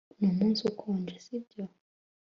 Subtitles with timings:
[0.19, 1.63] Numunsi ukonje sibyo